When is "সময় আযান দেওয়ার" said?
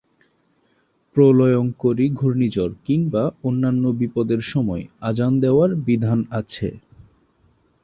4.51-5.69